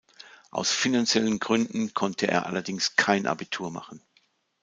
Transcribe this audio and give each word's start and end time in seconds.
Aus 0.49 0.71
finanziellen 0.71 1.37
Gründen 1.37 1.93
konnte 1.93 2.25
er 2.27 2.47
allerdings 2.47 2.95
kein 2.95 3.27
Abitur 3.27 3.69
machen. 3.69 4.01